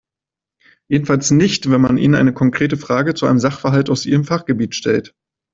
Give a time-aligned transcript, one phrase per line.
[0.89, 5.13] Jedenfalls nicht, wenn man ihnen eine konkrete Frage zu einem Sachverhalt aus ihrem Fachgebiet stellt.